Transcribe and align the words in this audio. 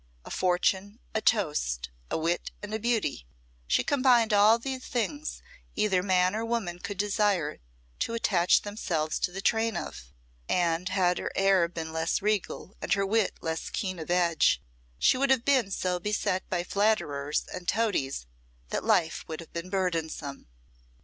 A 0.25 0.31
fortune, 0.31 0.97
a 1.13 1.21
toast, 1.21 1.91
a 2.09 2.17
wit, 2.17 2.49
and 2.63 2.73
a 2.73 2.79
beauty, 2.79 3.27
she 3.67 3.83
combined 3.83 4.33
all 4.33 4.57
the 4.57 4.79
things 4.79 5.43
either 5.75 6.01
man 6.01 6.35
or 6.35 6.43
woman 6.43 6.79
could 6.79 6.97
desire 6.97 7.59
to 7.99 8.15
attach 8.15 8.63
themselves 8.63 9.19
to 9.19 9.31
the 9.31 9.41
train 9.43 9.77
of; 9.77 10.11
and 10.49 10.89
had 10.89 11.19
her 11.19 11.31
air 11.35 11.67
been 11.67 11.93
less 11.93 12.19
regal, 12.19 12.75
and 12.81 12.93
her 12.93 13.05
wit 13.05 13.35
less 13.41 13.69
keen 13.69 13.99
of 13.99 14.09
edge, 14.09 14.59
she 14.97 15.17
would 15.17 15.29
have 15.29 15.45
been 15.45 15.69
so 15.69 15.99
beset 15.99 16.49
by 16.49 16.63
flatterers 16.63 17.45
and 17.53 17.67
toadies 17.67 18.25
that 18.69 18.83
life 18.83 19.23
would 19.27 19.39
have 19.39 19.53
been 19.53 19.69
burdensome. 19.69 20.47